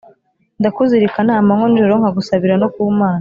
[0.59, 3.09] Ndakuzirikana amanywa n’ijoro, Nkagusabira no ku Mana,